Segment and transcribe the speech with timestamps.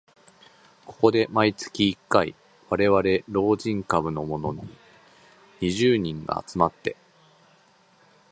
[0.87, 2.33] ここで毎月一回、
[2.71, 4.51] われわれ老人株のもの
[5.59, 6.97] 二十数人が集まって